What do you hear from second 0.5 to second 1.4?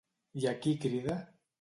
a qui crida?